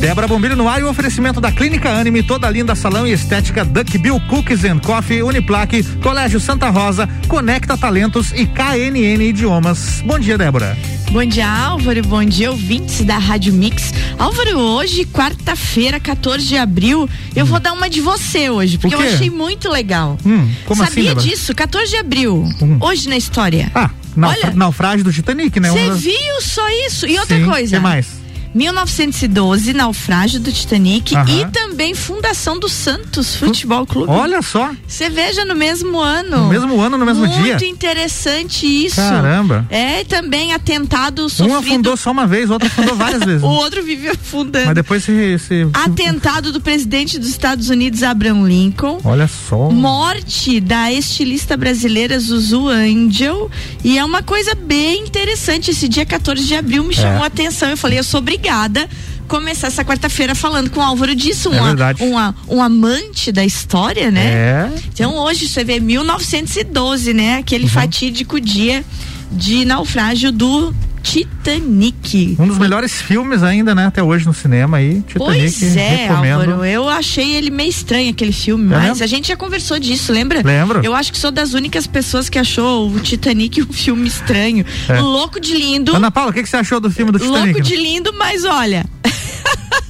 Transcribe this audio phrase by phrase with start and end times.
[0.00, 3.64] Débora Bombilho no ar e o oferecimento da Clínica Anime, toda linda salão e estética
[3.64, 10.02] Duck Bill Cookies and Coffee, Uniplaque, Colégio Santa Rosa, Conecta Talentos e KNN Idiomas.
[10.04, 10.76] Bom dia, Débora.
[11.10, 12.02] Bom dia, Álvaro.
[12.02, 13.92] Bom dia, ouvintes da Rádio Mix.
[14.18, 19.00] Álvaro, hoje, quarta-feira, 14 de abril, eu vou dar uma de você hoje, porque eu
[19.00, 20.18] achei muito legal.
[20.24, 21.54] Hum, como Sabia assim, disso?
[21.54, 22.76] 14 de abril, hum.
[22.80, 23.70] hoje na história.
[23.74, 25.70] Ah, Olha, naufrágio do Titanic, né?
[25.70, 27.06] Você viu só isso?
[27.06, 27.76] E outra Sim, coisa.
[27.76, 28.25] que mais?
[28.56, 34.10] 1912, naufrágio do Titanic e também fundação do Santos Futebol Clube.
[34.10, 34.70] Olha só.
[34.88, 36.44] Você veja no mesmo ano.
[36.44, 37.58] No mesmo ano, no mesmo Muito dia.
[37.58, 38.96] Muito interessante isso.
[38.96, 39.66] Caramba.
[39.68, 41.54] É, também atentado sofrido.
[41.54, 43.42] Um afundou só uma vez, o outro afundou várias vezes.
[43.42, 44.64] o outro vive afundando.
[44.64, 49.00] Mas depois se, se, Atentado do presidente dos Estados Unidos, Abraham Lincoln.
[49.04, 49.68] Olha só.
[49.68, 53.50] Morte da estilista brasileira Zuzu Angel.
[53.84, 55.72] E é uma coisa bem interessante.
[55.72, 57.24] Esse dia 14 de abril me chamou é.
[57.24, 57.68] a atenção.
[57.68, 58.88] Eu falei, eu sou obrigada obrigada
[59.26, 64.08] começar essa quarta-feira falando com o Álvaro disso, um, é um, um, amante da história,
[64.08, 64.24] né?
[64.24, 64.72] É.
[64.92, 67.38] Então hoje você vê 1912, né?
[67.38, 67.70] Aquele uhum.
[67.70, 68.84] fatídico dia
[69.32, 70.72] de naufrágio do
[71.06, 72.36] Titanic.
[72.36, 73.86] Um dos melhores filmes ainda, né?
[73.86, 75.02] Até hoje no cinema aí.
[75.06, 75.16] Titanic.
[75.18, 76.40] Pois é, recomendo.
[76.40, 76.64] Álvaro.
[76.64, 80.42] Eu achei ele meio estranho aquele filme, é mas a gente já conversou disso, lembra?
[80.44, 80.84] Lembro.
[80.84, 84.66] Eu acho que sou das únicas pessoas que achou o Titanic um filme estranho.
[84.88, 85.00] É.
[85.00, 85.94] Louco de lindo.
[85.94, 87.52] Ana Paula, o que, que você achou do filme do Titanic?
[87.52, 88.84] Louco de lindo, mas olha.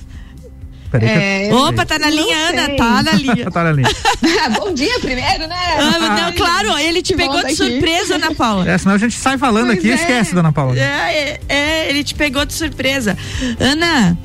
[1.05, 3.51] É, Opa, tá na linha, Ana, tá na linha.
[3.51, 3.89] tá na linha.
[4.59, 5.57] Bom dia primeiro, né?
[5.79, 8.69] Ah, não, claro, ele te pegou de surpresa, Ana Paula.
[8.69, 9.95] É, senão a gente sai falando pois aqui e é.
[9.95, 10.79] esquece, dona Paula.
[10.79, 13.17] É, é, é, ele te pegou de surpresa.
[13.59, 14.17] Ana,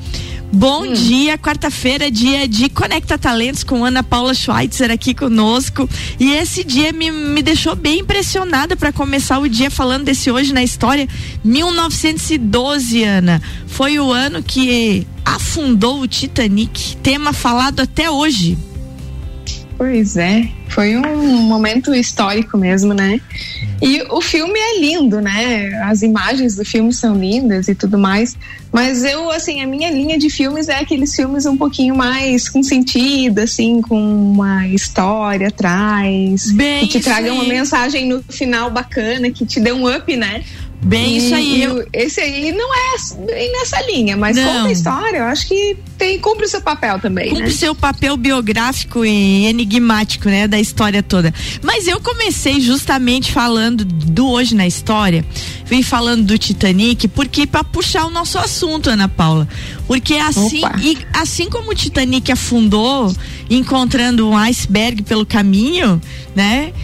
[0.54, 0.92] Bom hum.
[0.92, 5.88] dia, quarta-feira, dia de Conecta Talentos com Ana Paula Schweitzer aqui conosco.
[6.20, 10.52] E esse dia me, me deixou bem impressionada para começar o dia falando desse hoje
[10.52, 11.08] na história.
[11.42, 13.40] 1912, Ana.
[13.66, 16.96] Foi o ano que afundou o Titanic.
[16.98, 18.58] Tema falado até hoje.
[19.76, 23.20] Pois é, foi um momento histórico mesmo, né?
[23.82, 25.74] E o filme é lindo, né?
[25.84, 28.36] As imagens do filme são lindas e tudo mais.
[28.70, 32.62] Mas eu, assim, a minha linha de filmes é aqueles filmes um pouquinho mais com
[32.62, 36.52] sentido, assim, com uma história atrás.
[36.52, 40.44] Bem, que te traga uma mensagem no final bacana, que te dê um up, né?
[40.82, 41.62] Bem, e, isso aí.
[41.62, 41.86] Eu...
[41.92, 44.44] Esse aí não é bem nessa linha, mas não.
[44.44, 47.28] conta a história, eu acho que tem, cumpre o seu papel também.
[47.28, 47.48] Cumpre né?
[47.48, 51.32] o seu papel biográfico e enigmático, né, da história toda.
[51.62, 55.24] Mas eu comecei justamente falando do Hoje na História,
[55.72, 59.48] vim falando do Titanic, porque para puxar o nosso assunto, Ana Paula.
[59.86, 63.10] Porque assim, e, assim como o Titanic afundou,
[63.48, 65.98] encontrando um iceberg pelo caminho,
[66.36, 66.74] né?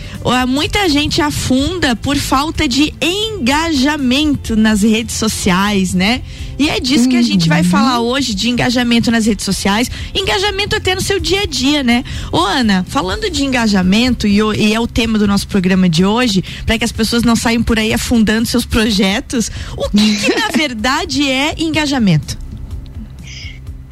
[0.48, 6.22] Muita gente afunda por falta de engajamento nas redes sociais, né?
[6.58, 8.08] E é disso que a gente vai falar uhum.
[8.08, 12.02] hoje, de engajamento nas redes sociais, engajamento até no seu dia a dia, né?
[12.32, 16.42] Ô Ana, falando de engajamento, e, e é o tema do nosso programa de hoje,
[16.66, 20.48] para que as pessoas não saiam por aí afundando seus projetos, o que, que na
[20.56, 22.36] verdade é engajamento?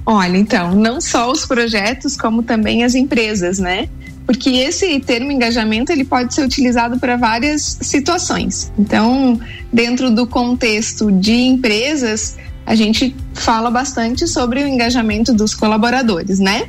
[0.05, 3.89] Olha, então, não só os projetos, como também as empresas, né?
[4.27, 8.73] porque esse termo engajamento ele pode ser utilizado para várias situações.
[8.77, 9.41] Então,
[9.73, 16.69] dentro do contexto de empresas, a gente fala bastante sobre o engajamento dos colaboradores, né?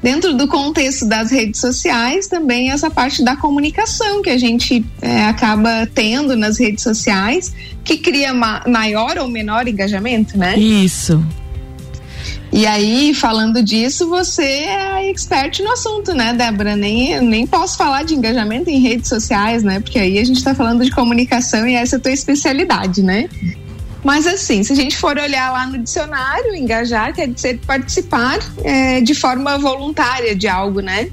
[0.00, 5.26] Dentro do contexto das redes sociais, também essa parte da comunicação que a gente é,
[5.26, 7.52] acaba tendo nas redes sociais,
[7.84, 10.56] que cria ma maior ou menor engajamento, né?
[10.58, 11.24] Isso.
[12.52, 16.76] E aí, falando disso, você é a expert no assunto, né, Débora?
[16.76, 19.80] Nem, nem posso falar de engajamento em redes sociais, né?
[19.80, 23.28] Porque aí a gente está falando de comunicação e essa é a tua especialidade, né?
[24.04, 29.00] Mas assim, se a gente for olhar lá no dicionário, engajar quer dizer participar é,
[29.00, 31.08] de forma voluntária de algo, né?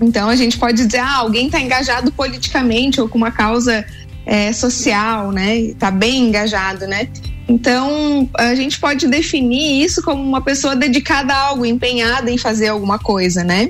[0.00, 3.84] Então a gente pode dizer, ah, alguém está engajado politicamente ou com uma causa
[4.24, 5.58] é, social, né?
[5.58, 7.08] Está bem engajado, né?
[7.46, 12.68] Então, a gente pode definir isso como uma pessoa dedicada a algo, empenhada em fazer
[12.68, 13.68] alguma coisa, né?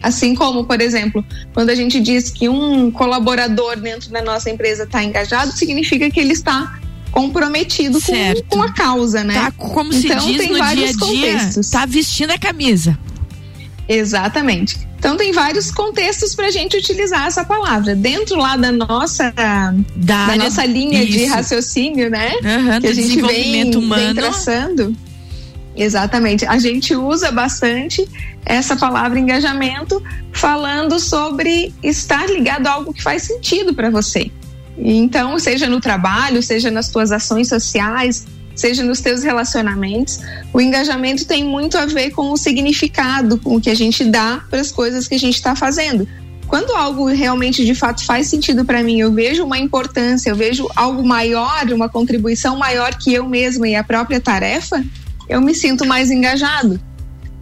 [0.00, 4.84] Assim como, por exemplo, quando a gente diz que um colaborador dentro da nossa empresa
[4.84, 6.78] está engajado, significa que ele está
[7.16, 9.32] comprometido com, com, a causa, né?
[9.32, 11.70] Tá, como então, se diz no dia a dia, contextos.
[11.70, 12.98] tá vestindo a camisa.
[13.88, 14.86] Exatamente.
[14.98, 17.94] Então tem vários contextos para a gente utilizar essa palavra.
[17.94, 21.12] Dentro lá da nossa da, da nossa linha isso.
[21.12, 22.32] de raciocínio, né?
[22.34, 24.02] Uhum, que a gente vem, humano.
[24.02, 24.94] vem traçando.
[25.74, 26.44] Exatamente.
[26.44, 28.06] A gente usa bastante
[28.44, 30.02] essa palavra engajamento
[30.32, 34.30] falando sobre estar ligado a algo que faz sentido para você.
[34.78, 40.20] Então, seja no trabalho, seja nas tuas ações sociais, seja nos teus relacionamentos.
[40.52, 44.42] O engajamento tem muito a ver com o significado, com o que a gente dá
[44.50, 46.08] para as coisas que a gente está fazendo.
[46.46, 50.68] Quando algo realmente de fato faz sentido para mim, eu vejo uma importância, eu vejo
[50.76, 54.84] algo maior, uma contribuição maior que eu mesma e a própria tarefa,
[55.28, 56.80] eu me sinto mais engajado.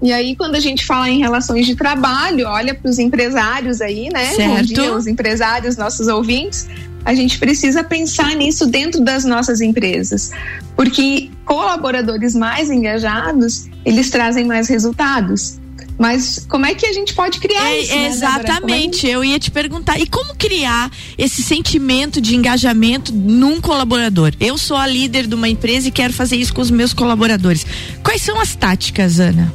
[0.03, 4.09] E aí, quando a gente fala em relações de trabalho, olha para os empresários aí,
[4.13, 4.27] né?
[4.35, 4.57] Certo.
[4.57, 6.67] Bom dia, os empresários, nossos ouvintes.
[7.05, 10.31] A gente precisa pensar nisso dentro das nossas empresas,
[10.75, 15.59] porque colaboradores mais engajados, eles trazem mais resultados.
[15.99, 17.95] Mas como é que a gente pode criar é, isso?
[17.95, 19.99] Né, exatamente, é eu ia te perguntar.
[20.01, 24.33] E como criar esse sentimento de engajamento num colaborador?
[24.41, 27.65] Eu sou a líder de uma empresa e quero fazer isso com os meus colaboradores.
[28.03, 29.53] Quais são as táticas, Ana?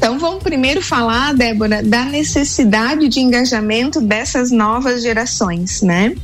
[0.00, 6.14] Então vamos primeiro falar, Débora, da necessidade de engajamento dessas novas gerações, né?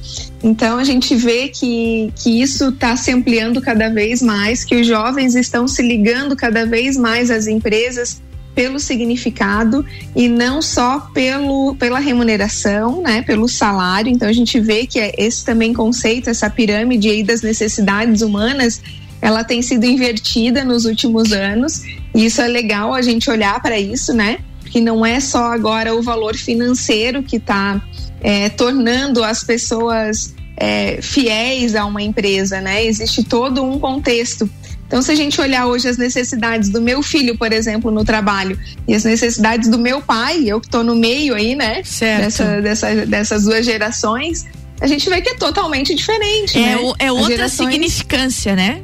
[0.43, 4.87] Então a gente vê que, que isso está se ampliando cada vez mais, que os
[4.87, 8.23] jovens estão se ligando cada vez mais às empresas
[8.55, 9.85] pelo significado
[10.17, 14.11] e não só pelo, pela remuneração, né, pelo salário.
[14.11, 18.81] Então a gente vê que é esse também conceito, essa pirâmide aí das necessidades humanas,
[19.21, 21.83] ela tem sido invertida nos últimos anos
[22.17, 24.39] e isso é legal a gente olhar para isso, né?
[24.63, 27.81] Porque não é só agora o valor financeiro que está
[28.23, 32.83] é, tornando as pessoas é, fiéis a uma empresa, né?
[32.87, 34.49] Existe todo um contexto.
[34.87, 38.59] Então, se a gente olhar hoje as necessidades do meu filho, por exemplo, no trabalho,
[38.89, 41.83] e as necessidades do meu pai, eu que estou no meio aí, né?
[41.85, 42.23] Certo.
[42.23, 44.47] Dessa, dessa, dessas duas gerações,
[44.81, 46.57] a gente vê que é totalmente diferente.
[46.57, 46.93] É, né?
[46.99, 47.69] é outra gerações...
[47.69, 48.81] significância, né?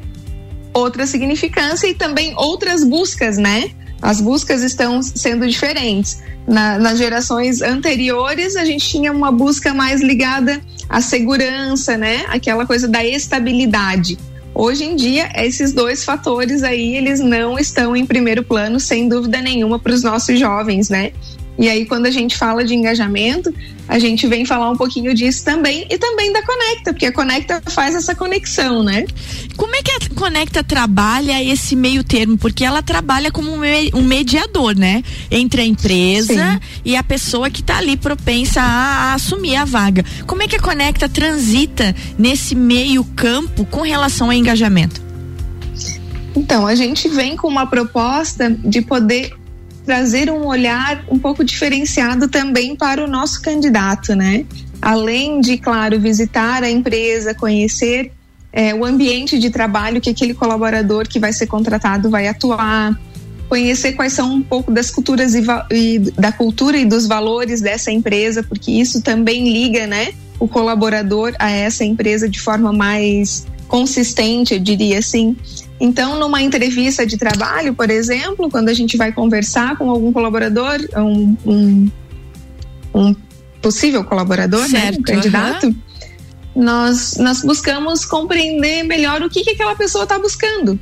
[0.73, 3.71] Outra significância e também outras buscas, né?
[4.01, 6.21] As buscas estão sendo diferentes.
[6.45, 10.59] Na, nas gerações anteriores, a gente tinha uma busca mais ligada
[10.89, 12.25] à segurança, né?
[12.27, 14.17] Aquela coisa da estabilidade.
[14.55, 19.41] Hoje em dia, esses dois fatores aí, eles não estão em primeiro plano, sem dúvida
[19.41, 21.11] nenhuma, para os nossos jovens, né?
[21.57, 23.53] E aí, quando a gente fala de engajamento,
[23.87, 27.61] a gente vem falar um pouquinho disso também e também da Conecta, porque a Conecta
[27.69, 29.05] faz essa conexão, né?
[29.55, 32.37] Como é que a Conecta trabalha esse meio termo?
[32.37, 35.03] Porque ela trabalha como um mediador, né?
[35.29, 36.81] Entre a empresa Sim.
[36.83, 40.03] e a pessoa que está ali propensa a, a assumir a vaga.
[40.25, 45.01] Como é que a Conecta transita nesse meio campo com relação ao engajamento?
[46.35, 49.33] Então, a gente vem com uma proposta de poder
[49.85, 54.45] trazer um olhar um pouco diferenciado também para o nosso candidato, né?
[54.81, 58.11] Além de, claro, visitar a empresa, conhecer
[58.51, 62.97] é, o ambiente de trabalho que aquele colaborador que vai ser contratado vai atuar,
[63.49, 67.91] conhecer quais são um pouco das culturas e, e da cultura e dos valores dessa
[67.91, 74.53] empresa, porque isso também liga, né, o colaborador a essa empresa de forma mais consistente,
[74.53, 75.35] eu diria assim.
[75.79, 80.77] Então, numa entrevista de trabalho, por exemplo, quando a gente vai conversar com algum colaborador,
[80.95, 81.91] um, um,
[82.93, 83.15] um
[83.61, 85.75] possível colaborador, certo, né, um candidato, uhum.
[86.55, 90.79] nós, nós buscamos compreender melhor o que, que aquela pessoa está buscando.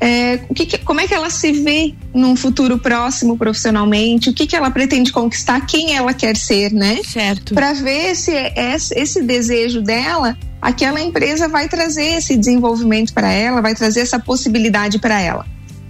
[0.00, 4.34] É, o que, que, como é que ela se vê num futuro próximo profissionalmente, o
[4.34, 7.00] que, que ela pretende conquistar, quem ela quer ser, né?
[7.04, 7.54] Certo.
[7.54, 13.60] Para ver se esse, esse desejo dela aquela empresa vai trazer esse desenvolvimento para ela,
[13.60, 15.44] vai trazer essa possibilidade para ela.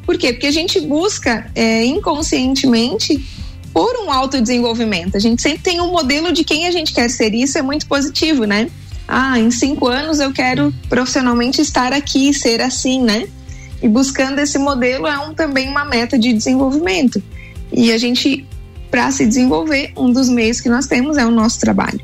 [0.04, 0.32] Por quê?
[0.32, 3.24] Porque a gente busca é, inconscientemente
[3.72, 5.16] por um autodesenvolvimento.
[5.16, 7.62] A gente sempre tem um modelo de quem a gente quer ser e isso é
[7.62, 8.68] muito positivo, né?
[9.06, 13.28] Ah, em cinco anos eu quero profissionalmente estar aqui, ser assim, né?
[13.80, 17.22] E buscando esse modelo é um, também uma meta de desenvolvimento.
[17.72, 18.44] E a gente,
[18.90, 22.00] para se desenvolver, um dos meios que nós temos é o nosso trabalho.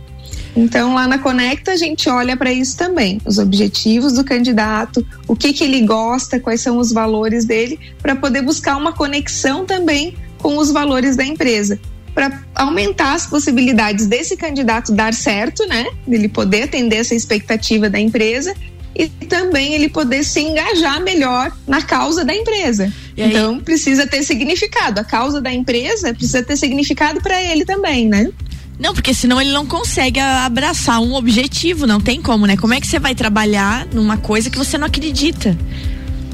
[0.57, 5.37] Então, lá na Conecta, a gente olha para isso também, os objetivos do candidato, o
[5.37, 10.15] que, que ele gosta, quais são os valores dele, para poder buscar uma conexão também
[10.39, 11.79] com os valores da empresa,
[12.15, 15.87] para aumentar as possibilidades desse candidato dar certo, né?
[16.09, 18.55] Ele poder atender essa expectativa da empresa
[18.95, 22.93] e também ele poder se engajar melhor na causa da empresa.
[23.17, 25.01] Então precisa ter significado.
[25.01, 28.31] A causa da empresa precisa ter significado para ele também, né?
[28.81, 32.57] Não, porque senão ele não consegue abraçar um objetivo, não tem como, né?
[32.57, 35.57] Como é que você vai trabalhar numa coisa que você não acredita?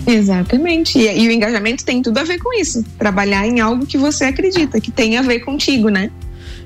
[0.07, 0.97] Exatamente.
[0.97, 2.85] E, e, o engajamento tem tudo a ver com isso.
[2.97, 6.09] Trabalhar em algo que você acredita, que tem a ver contigo, né?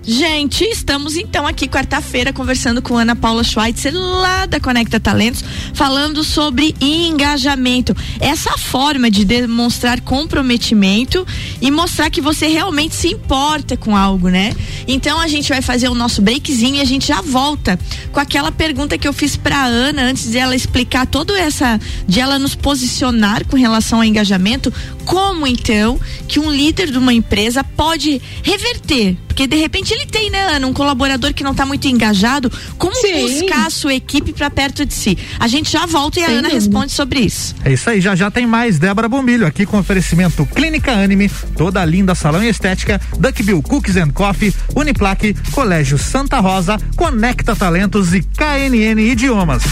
[0.03, 6.25] Gente, estamos então aqui quarta-feira conversando com Ana Paula Schweitzer lá da Conecta Talentos, falando
[6.25, 7.95] sobre engajamento.
[8.19, 11.27] Essa forma de demonstrar comprometimento
[11.61, 14.57] e mostrar que você realmente se importa com algo, né?
[14.89, 17.79] Então a gente vai fazer o nosso breakzinho e a gente já volta
[18.11, 21.79] com aquela pergunta que eu fiz para Ana antes de ela explicar toda essa
[22.09, 24.73] de ela nos posicionar com relação ao engajamento,
[25.11, 25.99] como então
[26.29, 30.67] que um líder de uma empresa pode reverter porque de repente ele tem, né, Ana,
[30.67, 32.53] um colaborador que não está muito engajado.
[32.77, 33.23] Como Sim.
[33.23, 35.17] buscar a sua equipe para perto de si?
[35.39, 36.61] A gente já volta e Sem a Ana dúvida.
[36.61, 37.55] responde sobre isso.
[37.65, 41.83] É isso aí, já já tem mais Débora Bombilho aqui com oferecimento Clínica Anime, toda
[41.87, 48.21] linda salão e estética, Duckbill Cookies and Coffee, Uniplaque, Colégio Santa Rosa, Conecta Talentos e
[48.21, 49.63] KNN Idiomas.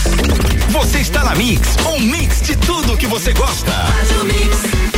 [0.71, 3.71] Você está na Mix, um mix de tudo que você gosta.
[3.71, 4.98] Faz o mix.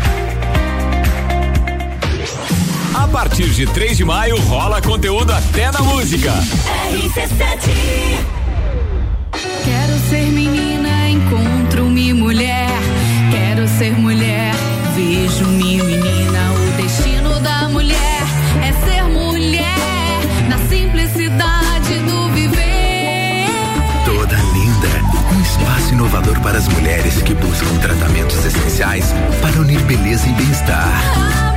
[3.11, 6.31] Partir de 3 de maio rola conteúdo até na música.
[6.93, 7.69] RC7
[9.65, 12.69] Quero ser menina, encontro-me mulher.
[13.29, 14.53] Quero ser mulher,
[14.95, 16.51] vejo-me menina.
[16.53, 18.21] O destino da mulher
[18.63, 23.45] é ser mulher, na simplicidade do viver.
[24.05, 30.29] Toda linda, um espaço inovador para as mulheres que buscam tratamentos essenciais para unir beleza
[30.29, 31.50] e bem-estar.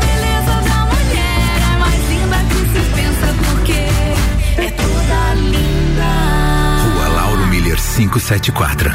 [7.95, 8.91] 574.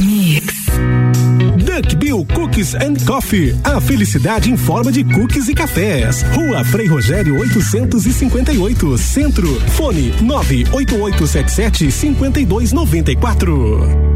[0.00, 0.66] Mix.
[1.64, 3.54] Duck Bill Cookies and Coffee.
[3.62, 6.24] A felicidade em forma de cookies e cafés.
[6.34, 9.46] Rua Frei Rogério 858, Centro.
[9.70, 14.15] Fone 98877 5294.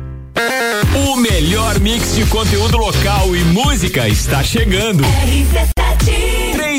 [0.95, 5.03] O melhor mix de conteúdo local e música está chegando.
[5.03, 5.80] RC7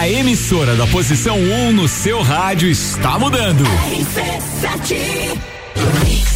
[0.00, 3.62] A emissora da posição 1 um no seu rádio está mudando.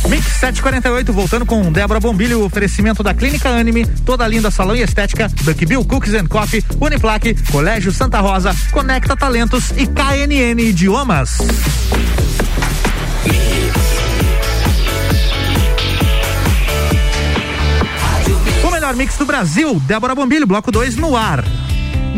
[0.07, 5.31] Mix 748, voltando com Débora Bombilho, oferecimento da Clínica Anime, toda linda salão e estética,
[5.41, 11.39] Duck Bill Cookies and Coffee, Uniplaque, Colégio Santa Rosa, Conecta Talentos e KNN Idiomas.
[18.63, 21.43] O melhor mix do Brasil, Débora Bombilho, bloco 2 no ar.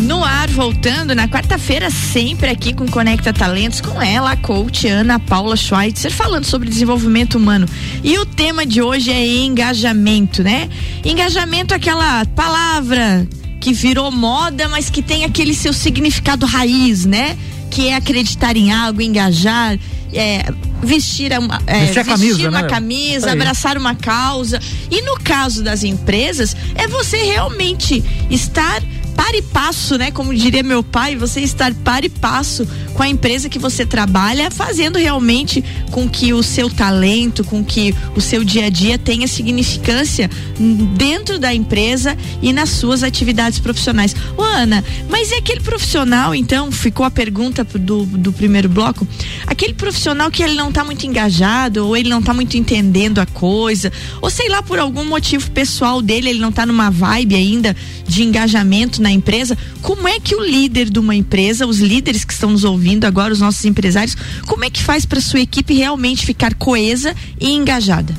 [0.02, 5.18] No ar, voltando na quarta-feira, sempre aqui com Conecta Talentos, com ela, a coach Ana
[5.18, 7.66] Paula Schweitzer, falando sobre desenvolvimento humano.
[8.04, 10.68] E o tema de hoje é engajamento, né?
[11.02, 13.26] Engajamento é aquela palavra
[13.58, 17.36] que virou moda, mas que tem aquele seu significado raiz, né?
[17.70, 19.78] Que é acreditar em algo, engajar,
[20.12, 22.68] é, vestir, uma, é, vestir, vestir camisa, uma né?
[22.68, 24.60] camisa, abraçar uma causa.
[24.90, 28.82] E no caso das empresas, é você realmente estar
[29.26, 30.12] par e passo, né?
[30.12, 32.64] Como diria meu pai, você estar par e passo
[32.96, 37.94] com a empresa que você trabalha, fazendo realmente com que o seu talento, com que
[38.16, 40.30] o seu dia a dia tenha significância
[40.94, 44.16] dentro da empresa e nas suas atividades profissionais.
[44.34, 49.06] Ô Ana, mas é aquele profissional, então, ficou a pergunta do, do primeiro bloco,
[49.46, 53.26] aquele profissional que ele não está muito engajado, ou ele não está muito entendendo a
[53.26, 57.76] coisa, ou sei lá, por algum motivo pessoal dele, ele não está numa vibe ainda
[58.08, 62.32] de engajamento na empresa, como é que o líder de uma empresa, os líderes que
[62.32, 64.16] estão nos ouvindo agora, os nossos empresários,
[64.46, 68.14] como é que faz para sua equipe realmente ficar coesa e engajada?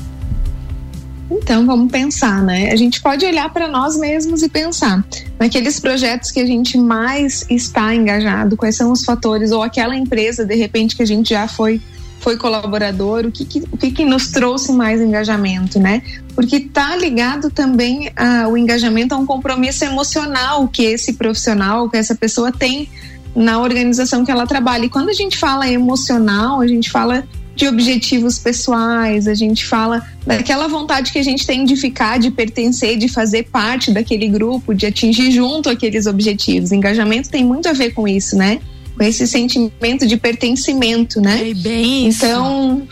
[1.30, 2.72] Então, vamos pensar, né?
[2.72, 5.04] A gente pode olhar para nós mesmos e pensar
[5.38, 10.44] naqueles projetos que a gente mais está engajado, quais são os fatores, ou aquela empresa,
[10.44, 11.80] de repente, que a gente já foi
[12.20, 16.02] foi colaborador, o que, que o que, que, nos trouxe mais engajamento, né?
[16.34, 21.96] Porque está ligado também a, o engajamento a um compromisso emocional que esse profissional, que
[21.96, 22.88] essa pessoa tem
[23.38, 24.86] na organização que ela trabalha.
[24.86, 30.04] E quando a gente fala emocional, a gente fala de objetivos pessoais, a gente fala
[30.26, 34.74] daquela vontade que a gente tem de ficar, de pertencer, de fazer parte daquele grupo,
[34.74, 36.72] de atingir junto aqueles objetivos.
[36.72, 38.60] Engajamento tem muito a ver com isso, né?
[38.96, 41.50] Com esse sentimento de pertencimento, né?
[41.50, 42.24] É bem isso.
[42.24, 42.88] Então,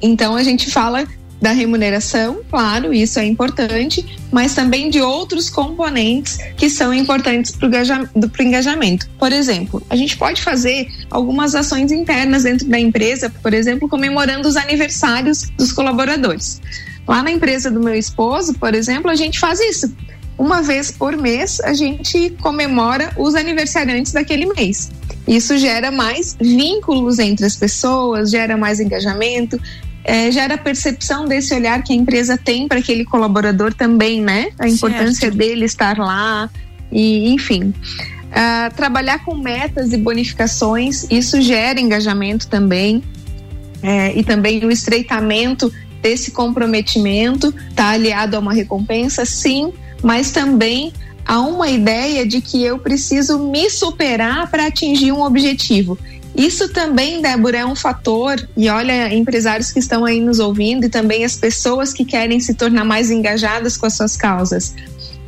[0.00, 1.06] então a gente fala
[1.40, 7.68] da remuneração, claro, isso é importante, mas também de outros componentes que são importantes para
[7.68, 9.08] o engajamento.
[9.18, 14.48] Por exemplo, a gente pode fazer algumas ações internas dentro da empresa, por exemplo, comemorando
[14.48, 16.60] os aniversários dos colaboradores.
[17.06, 19.90] Lá na empresa do meu esposo, por exemplo, a gente faz isso.
[20.36, 24.90] Uma vez por mês, a gente comemora os aniversariantes daquele mês.
[25.26, 29.60] Isso gera mais vínculos entre as pessoas, gera mais engajamento,
[30.04, 34.50] é, gera a percepção desse olhar que a empresa tem para aquele colaborador também, né?
[34.58, 35.36] A importância certo.
[35.36, 36.48] dele estar lá
[36.90, 37.74] e, enfim.
[38.28, 43.02] Uh, trabalhar com metas e bonificações, isso gera engajamento também.
[43.82, 50.92] É, e também o estreitamento desse comprometimento está aliado a uma recompensa, sim, mas também
[51.24, 55.98] a uma ideia de que eu preciso me superar para atingir um objetivo.
[56.38, 60.88] Isso também, Débora, é um fator, e olha, empresários que estão aí nos ouvindo e
[60.88, 64.72] também as pessoas que querem se tornar mais engajadas com as suas causas.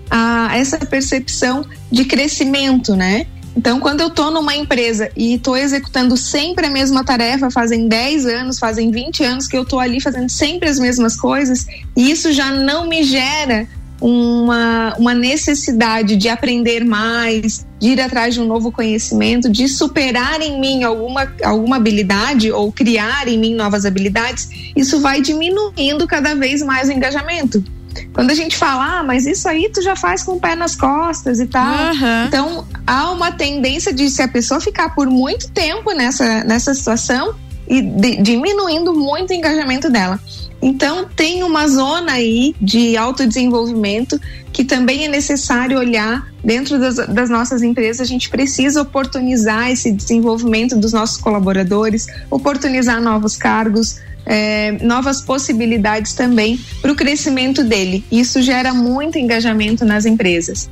[0.09, 3.27] Ah, essa percepção de crescimento, né?
[3.57, 8.27] Então, quando eu estou numa empresa e estou executando sempre a mesma tarefa, fazem 10
[8.27, 12.33] anos, fazem 20 anos que eu estou ali fazendo sempre as mesmas coisas, e isso
[12.33, 13.67] já não me gera
[14.01, 20.41] uma, uma necessidade de aprender mais, de ir atrás de um novo conhecimento, de superar
[20.41, 26.35] em mim alguma, alguma habilidade ou criar em mim novas habilidades, isso vai diminuindo cada
[26.35, 27.63] vez mais o engajamento.
[28.13, 30.77] Quando a gente fala, ah, mas isso aí tu já faz com o pé nas
[30.77, 31.95] costas e tal.
[31.95, 32.27] Uhum.
[32.27, 37.35] Então, há uma tendência de se a pessoa ficar por muito tempo nessa, nessa situação
[37.71, 40.19] e de, diminuindo muito o engajamento dela.
[40.61, 44.21] Então, tem uma zona aí de autodesenvolvimento
[44.53, 48.01] que também é necessário olhar dentro das, das, nossas empresas.
[48.01, 56.13] A gente precisa oportunizar esse desenvolvimento dos nossos colaboradores, oportunizar novos cargos, é, novas possibilidades
[56.13, 58.05] também para o crescimento dele.
[58.11, 60.69] Isso gera muito engajamento nas empresas.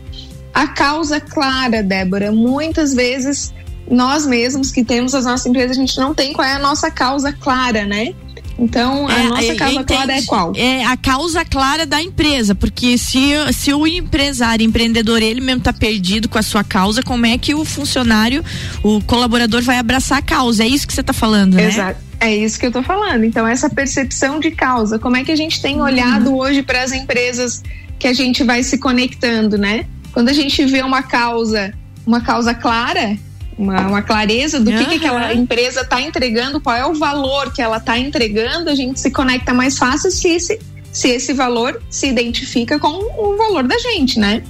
[0.52, 3.54] A causa clara, Débora, muitas vezes
[3.90, 6.90] nós mesmos que temos as nossas empresas, a gente não tem qual é a nossa
[6.90, 8.14] causa clara, né?
[8.58, 10.52] Então, a é, nossa causa clara é qual?
[10.56, 13.20] É a causa clara da empresa, porque se,
[13.52, 17.54] se o empresário, empreendedor, ele mesmo tá perdido com a sua causa, como é que
[17.54, 18.44] o funcionário,
[18.82, 20.64] o colaborador vai abraçar a causa?
[20.64, 21.68] É isso que você está falando, né?
[21.68, 22.00] Exato.
[22.20, 23.22] É isso que eu estou falando.
[23.22, 26.38] Então, essa percepção de causa, como é que a gente tem olhado uhum.
[26.38, 27.62] hoje para as empresas
[27.96, 29.86] que a gente vai se conectando, né?
[30.12, 31.72] Quando a gente vê uma causa,
[32.04, 33.16] uma causa clara,
[33.58, 34.78] uma, uma clareza do uhum.
[34.78, 38.74] que, que aquela empresa está entregando, qual é o valor que ela está entregando, a
[38.74, 40.58] gente se conecta mais fácil se esse,
[40.92, 44.42] se esse valor se identifica com o valor da gente, né?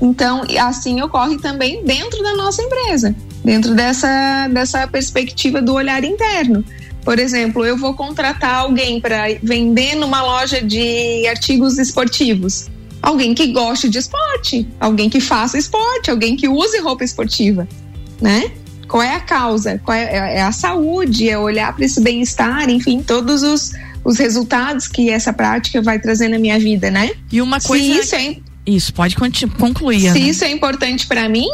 [0.00, 6.64] Então, assim ocorre também dentro da nossa empresa, dentro dessa, dessa perspectiva do olhar interno.
[7.02, 12.68] Por exemplo, eu vou contratar alguém para vender numa loja de artigos esportivos.
[13.02, 17.66] Alguém que goste de esporte, alguém que faça esporte, alguém que use roupa esportiva
[18.20, 18.50] né?
[18.88, 19.80] Qual é a causa?
[19.84, 23.72] Qual é, é, é a saúde, é olhar para esse bem-estar, enfim, todos os,
[24.04, 27.12] os resultados que essa prática vai trazer na minha vida, né?
[27.30, 27.84] E uma coisa.
[27.84, 30.12] Se isso, é, isso pode concluir.
[30.12, 31.48] Se isso é importante para mim,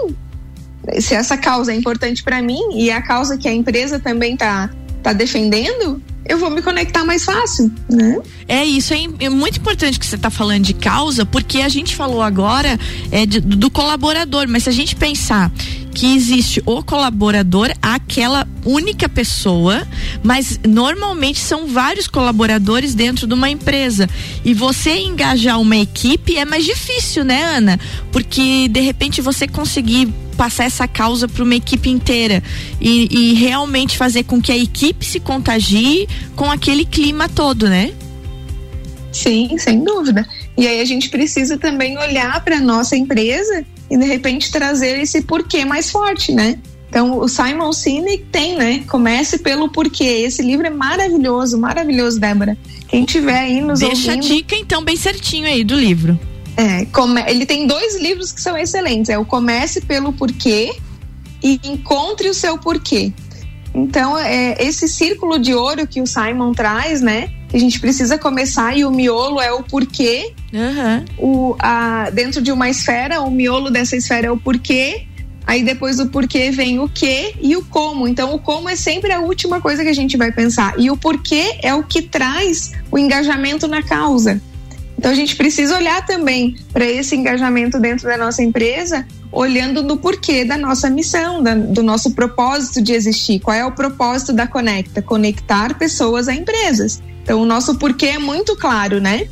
[0.98, 4.70] se essa causa é importante para mim e a causa que a empresa também tá,
[5.02, 8.18] tá defendendo, eu vou me conectar mais fácil, né?
[8.48, 11.94] É isso, é, é muito importante que você está falando de causa, porque a gente
[11.94, 12.78] falou agora
[13.10, 15.50] é, de, do colaborador, mas se a gente pensar
[15.96, 19.86] que existe o colaborador, aquela única pessoa,
[20.22, 24.06] mas normalmente são vários colaboradores dentro de uma empresa.
[24.44, 27.80] E você engajar uma equipe é mais difícil, né, Ana?
[28.12, 32.42] Porque de repente você conseguir passar essa causa para uma equipe inteira
[32.78, 37.92] e, e realmente fazer com que a equipe se contagie com aquele clima todo, né?
[39.12, 40.26] Sim, sem dúvida.
[40.56, 45.22] E aí a gente precisa também olhar para nossa empresa e de repente trazer esse
[45.22, 46.58] porquê mais forte, né?
[46.88, 48.84] Então, o Simon Sinek tem, né?
[48.88, 50.04] Comece pelo porquê.
[50.04, 52.56] Esse livro é maravilhoso, maravilhoso, Débora.
[52.88, 54.24] Quem tiver aí nos Deixa ouvindo...
[54.24, 56.18] a dica, então, bem certinho aí do livro.
[56.56, 57.22] É, come...
[57.26, 59.10] ele tem dois livros que são excelentes.
[59.10, 60.74] É o Comece pelo Porquê
[61.42, 63.12] e Encontre o Seu Porquê.
[63.76, 67.28] Então, é, esse círculo de ouro que o Simon traz, né?
[67.48, 70.32] Que a gente precisa começar e o miolo é o porquê.
[70.52, 71.04] Uhum.
[71.18, 75.06] O, a, dentro de uma esfera, o miolo dessa esfera é o porquê.
[75.46, 78.08] Aí depois do porquê vem o que e o como.
[78.08, 80.74] Então, o como é sempre a última coisa que a gente vai pensar.
[80.78, 84.40] E o porquê é o que traz o engajamento na causa.
[85.06, 89.96] Então, a gente precisa olhar também para esse engajamento dentro da nossa empresa, olhando no
[89.98, 93.38] porquê da nossa missão, da, do nosso propósito de existir.
[93.38, 95.00] Qual é o propósito da Conecta?
[95.00, 97.00] Conectar pessoas a empresas.
[97.22, 99.28] Então, o nosso porquê é muito claro, né?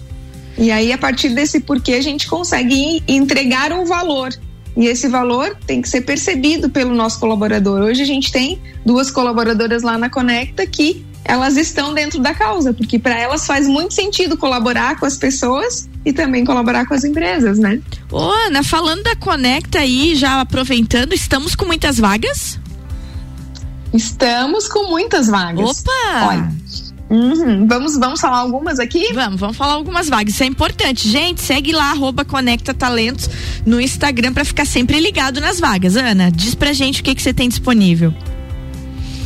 [0.56, 4.32] E aí, a partir desse porquê, a gente consegue entregar um valor.
[4.76, 7.80] E esse valor tem que ser percebido pelo nosso colaborador.
[7.80, 12.72] Hoje a gente tem duas colaboradoras lá na Conecta que elas estão dentro da causa,
[12.72, 17.04] porque para elas faz muito sentido colaborar com as pessoas e também colaborar com as
[17.04, 17.80] empresas, né?
[18.10, 22.58] Ô, Ana, falando da Conecta aí, já aproveitando, estamos com muitas vagas?
[23.92, 25.80] Estamos com muitas vagas.
[25.80, 26.26] Opa!
[26.28, 26.52] Olha,
[27.10, 27.66] Uhum.
[27.66, 29.12] Vamos, vamos falar algumas aqui?
[29.12, 30.34] Vamos, vamos falar algumas vagas.
[30.34, 31.08] Isso é importante.
[31.08, 33.28] Gente, segue lá, arroba Conecta Talentos
[33.64, 35.96] no Instagram para ficar sempre ligado nas vagas.
[35.96, 38.12] Ana, diz pra gente o que, que você tem disponível.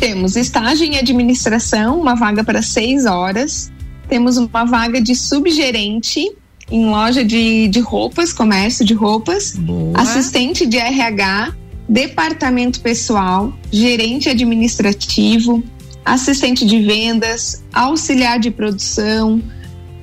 [0.01, 3.73] Temos estágio em administração, uma vaga para seis horas.
[4.09, 6.33] Temos uma vaga de subgerente
[6.71, 9.57] em loja de, de roupas, comércio de roupas.
[9.57, 9.99] Boa.
[9.99, 11.55] Assistente de RH,
[11.89, 15.65] departamento pessoal, gerente administrativo,
[16.05, 19.43] assistente de vendas, auxiliar de produção,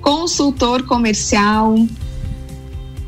[0.01, 1.75] consultor comercial.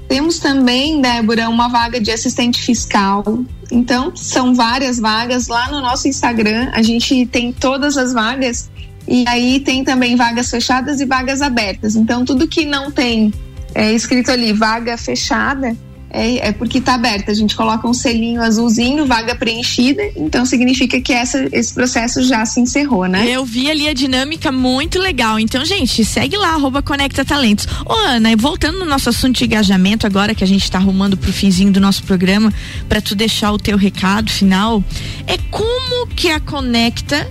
[0.08, 3.24] Temos também, Débora, uma vaga de assistente fiscal.
[3.70, 6.72] Então, são várias vagas lá no nosso Instagram.
[6.74, 8.70] A gente tem todas as vagas
[9.08, 11.96] e aí tem também vagas fechadas e vagas abertas.
[11.96, 13.34] Então, tudo que não tem
[13.76, 15.76] é, escrito ali vaga fechada,
[16.18, 17.32] é, é porque está aberta.
[17.32, 22.46] A gente coloca um selinho azulzinho, vaga preenchida, então significa que essa, esse processo já
[22.46, 23.28] se encerrou, né?
[23.30, 25.40] Eu vi ali a dinâmica muito legal.
[25.40, 27.68] Então, gente, segue lá, arroba Conecta Talentos.
[27.86, 31.32] Ô, Ana, voltando no nosso assunto de engajamento agora, que a gente está arrumando pro
[31.32, 32.52] finzinho do nosso programa,
[32.90, 34.84] para tu deixar o teu recado final,
[35.28, 37.28] é como que a Conecta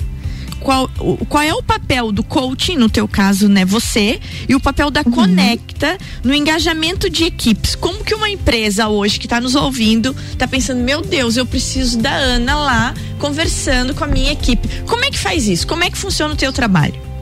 [0.61, 0.89] qual,
[1.29, 5.03] qual é o papel do coaching, no teu caso, né, você, e o papel da
[5.05, 5.17] uhum.
[5.17, 7.75] Conecta no engajamento de equipes.
[7.75, 11.99] Como que uma empresa hoje que está nos ouvindo está pensando, meu Deus, eu preciso
[11.99, 14.69] da Ana lá conversando com a minha equipe.
[14.87, 15.67] Como é que faz isso?
[15.67, 17.16] Como é que funciona o teu trabalho?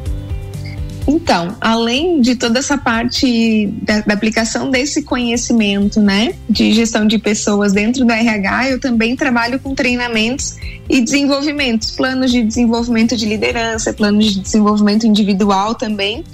[1.07, 7.19] Então, além de toda essa parte da, da, aplicação desse conhecimento, né, de gestão de
[7.19, 10.57] pessoas dentro do RH, eu também trabalho com treinamentos
[10.89, 16.25] e desenvolvimentos, planos de desenvolvimento de liderança, planos de desenvolvimento individual também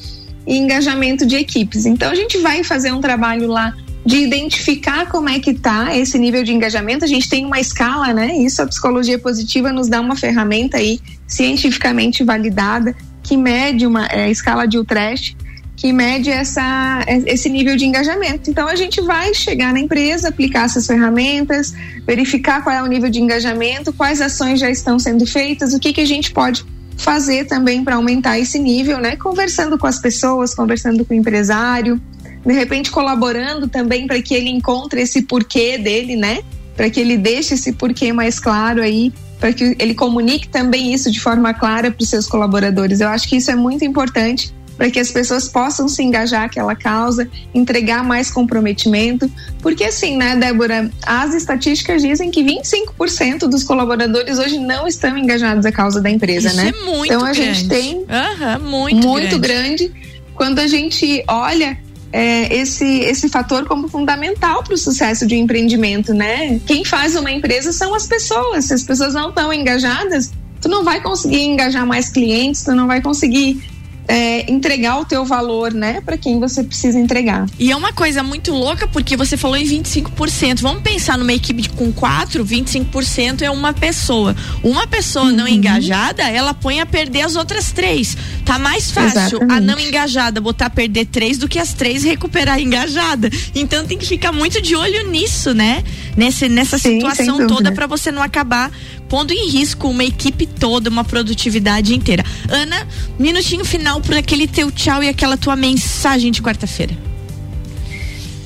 [0.47, 1.85] e engajamento de equipes.
[1.85, 6.19] Então, a gente vai fazer um trabalho lá de identificar como é que tá esse
[6.19, 7.05] nível de engajamento.
[7.05, 8.35] A gente tem uma escala, né?
[8.37, 12.95] Isso a psicologia positiva nos dá uma ferramenta aí cientificamente validada
[13.31, 15.37] que mede uma é, escala de Utrecht
[15.77, 18.51] que mede essa, esse nível de engajamento.
[18.51, 21.73] Então a gente vai chegar na empresa, aplicar essas ferramentas,
[22.05, 25.93] verificar qual é o nível de engajamento, quais ações já estão sendo feitas, o que,
[25.93, 26.67] que a gente pode
[26.99, 29.15] fazer também para aumentar esse nível, né?
[29.15, 32.03] Conversando com as pessoas, conversando com o empresário,
[32.45, 36.41] de repente colaborando também para que ele encontre esse porquê dele, né?
[36.77, 41.11] Para que ele deixe esse porquê mais claro aí para que ele comunique também isso
[41.11, 43.01] de forma clara para os seus colaboradores.
[43.01, 46.75] Eu acho que isso é muito importante para que as pessoas possam se engajar aquela
[46.75, 54.39] causa, entregar mais comprometimento, porque assim, né, Débora, as estatísticas dizem que 25% dos colaboradores
[54.39, 56.73] hoje não estão engajados à causa da empresa, Isso né?
[56.75, 57.55] É muito então a grande.
[57.55, 59.89] gente tem uhum, muito, muito grande.
[59.89, 61.77] grande quando a gente olha
[62.13, 66.61] é, esse, esse fator como fundamental para o sucesso de um empreendimento, né?
[66.67, 68.67] Quem faz uma empresa são as pessoas.
[68.67, 72.87] Se as pessoas não estão engajadas, tu não vai conseguir engajar mais clientes, tu não
[72.87, 73.63] vai conseguir
[74.11, 77.47] é, entregar o teu valor, né, para quem você precisa entregar.
[77.59, 80.61] E é uma coisa muito louca porque você falou em 25%.
[80.61, 84.35] Vamos pensar numa equipe com quatro, 25% é uma pessoa.
[84.65, 85.37] Uma pessoa uhum.
[85.37, 88.17] não engajada, ela põe a perder as outras três.
[88.45, 89.53] Tá mais fácil Exatamente.
[89.53, 93.31] a não engajada botar a perder três do que as três recuperar a engajada.
[93.55, 95.85] Então tem que ficar muito de olho nisso, né?
[96.17, 98.73] Nesse, nessa Sim, situação toda para você não acabar
[99.11, 102.25] pondo em risco uma equipe toda, uma produtividade inteira.
[102.49, 102.87] Ana,
[103.19, 106.97] minutinho final para aquele teu tchau e aquela tua mensagem de quarta-feira.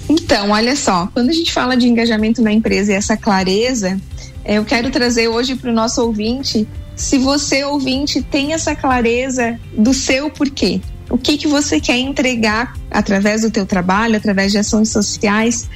[0.09, 4.00] Então, olha só, quando a gente fala de engajamento na empresa e essa clareza,
[4.44, 9.59] é, eu quero trazer hoje para o nosso ouvinte, se você ouvinte tem essa clareza
[9.77, 14.59] do seu porquê, o que que você quer entregar através do teu trabalho, através de
[14.59, 15.68] ações sociais,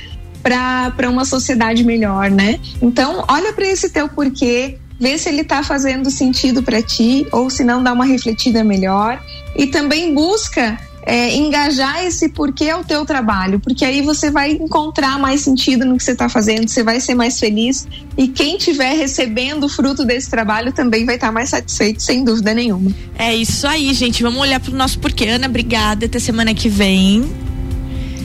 [0.42, 2.58] para uma sociedade melhor, né?
[2.80, 7.50] Então, olha para esse teu porquê, vê se ele está fazendo sentido para ti ou
[7.50, 9.22] se não dá uma refletida melhor
[9.56, 15.18] e também busca é, engajar esse porquê ao teu trabalho, porque aí você vai encontrar
[15.18, 18.94] mais sentido no que você está fazendo, você vai ser mais feliz e quem estiver
[18.94, 22.90] recebendo o fruto desse trabalho também vai estar tá mais satisfeito, sem dúvida nenhuma.
[23.18, 24.22] É isso aí, gente.
[24.22, 25.28] Vamos olhar para o nosso porquê.
[25.28, 26.04] Ana, obrigada.
[26.04, 27.47] Até semana que vem.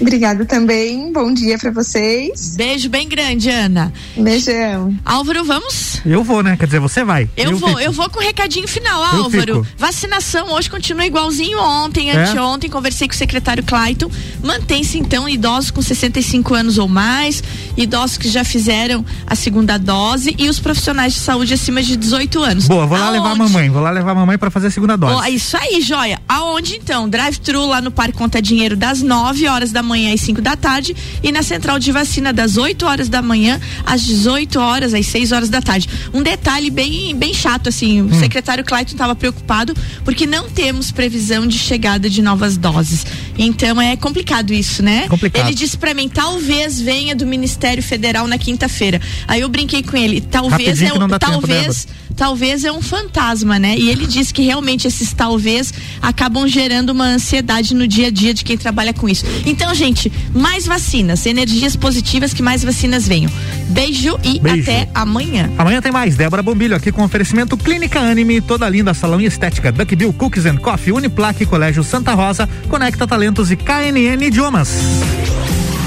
[0.04, 1.14] Obrigada também.
[1.14, 2.56] Bom dia para vocês.
[2.58, 3.94] Beijo bem grande, Ana.
[4.18, 4.94] Beijão.
[5.06, 6.02] Álvaro, vamos?
[6.06, 6.58] Eu vou, né?
[6.58, 7.30] Quer dizer, você vai.
[7.38, 7.80] Eu, eu vou, fico.
[7.80, 9.66] eu vou com o recadinho final, Álvaro.
[9.78, 12.18] Vacinação hoje continua igualzinho ontem, é?
[12.18, 14.12] anteontem, conversei com o secretário Clayton.
[14.44, 17.42] Mantém-se então idosos com 65 anos ou mais,
[17.78, 22.44] idosos que já fizeram a segunda dose e os profissionais de saúde acima de 18
[22.44, 22.68] anos.
[22.68, 23.20] Boa, vou lá Aonde?
[23.20, 25.16] levar a mamãe, vou lá levar a mamãe para fazer a segunda dose.
[25.16, 26.20] Oh, isso aí, joia.
[26.28, 27.08] Aonde então?
[27.08, 30.96] Drive-thru lá no Parque Conta Dinheiro das 9 horas da manhã às 5 da tarde
[31.22, 35.32] e na central de vacina das 8 horas da manhã às 18 horas, às 6
[35.32, 35.88] horas da tarde.
[36.14, 38.08] Um detalhe bem, bem chato, assim, hum.
[38.08, 43.06] o secretário Clayton estava preocupado porque não temos previsão de chegada de novas doses.
[43.38, 45.08] Então é complicado isso, né?
[45.08, 45.48] Complicado.
[45.48, 49.02] Ele disse para mim, talvez venha do Ministério Federal na quinta-feira.
[49.28, 53.76] Aí eu brinquei com ele, talvez é, talvez, talvez é um fantasma, né?
[53.78, 58.34] E ele disse que realmente esses talvez acabam gerando uma ansiedade no dia a dia
[58.34, 59.26] de quem trabalha com isso.
[59.46, 63.32] Então, gente, mais vacinas, energias positivas que mais vacinas venham.
[63.70, 64.62] Beijo e Beijo.
[64.62, 65.50] até amanhã.
[65.58, 66.16] Amanhã tem mais.
[66.16, 70.46] Débora Bombilho aqui com oferecimento Clínica Anime, toda linda salão e estética, Duck Bill Cookies
[70.46, 74.70] and Coffee, Uniplaque, Colégio Santa Rosa, Conecta Talentos e KNN Idiomas.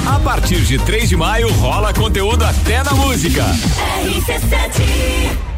[0.06, 3.44] A partir de 3 de maio rola conteúdo até na música.
[4.04, 5.55] RC7